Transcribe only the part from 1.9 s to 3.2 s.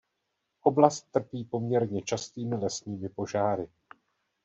častými lesními